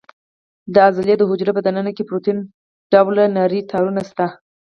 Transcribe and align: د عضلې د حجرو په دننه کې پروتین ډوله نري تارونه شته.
د 0.73 0.75
عضلې 0.87 1.13
د 1.17 1.23
حجرو 1.29 1.55
په 1.57 1.61
دننه 1.65 1.91
کې 1.95 2.03
پروتین 2.07 2.37
ډوله 2.91 3.23
نري 3.35 3.61
تارونه 3.71 4.01
شته. 4.09 4.25